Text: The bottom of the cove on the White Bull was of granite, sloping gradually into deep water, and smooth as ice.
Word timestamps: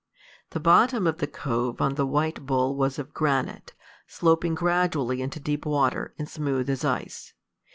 The 0.49 0.59
bottom 0.59 1.05
of 1.05 1.19
the 1.19 1.27
cove 1.27 1.79
on 1.79 1.93
the 1.93 2.07
White 2.07 2.47
Bull 2.47 2.75
was 2.75 2.97
of 2.97 3.13
granite, 3.13 3.75
sloping 4.07 4.55
gradually 4.55 5.21
into 5.21 5.39
deep 5.39 5.63
water, 5.63 6.15
and 6.17 6.27
smooth 6.27 6.71
as 6.71 6.83
ice. 6.83 7.35